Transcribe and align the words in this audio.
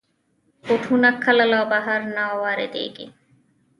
بوټونه 0.65 1.09
کله 1.23 1.43
له 1.53 1.61
بهر 1.71 1.99
نه 2.15 2.23
واردېږي. 2.41 3.07